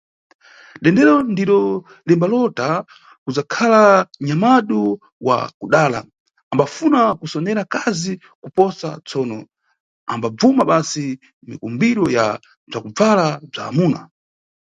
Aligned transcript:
Dendero, 0.83 1.15
ndiro 1.33 1.59
limbalota 2.07 2.67
kudzakhala 3.23 3.81
nyamadu 4.27 4.81
wa 5.27 5.37
kudala, 5.59 5.99
ambafuna 6.51 6.99
kusonera 7.19 7.61
akazi 7.65 8.11
kuposa, 8.43 8.89
tsono 9.07 9.37
ambabvuma 10.13 10.63
basi 10.71 11.05
mikumbiro 11.49 12.05
ya 12.17 12.25
bzwakubvala 12.67 13.27
bzwa 13.49 13.63
amuna. 13.69 13.99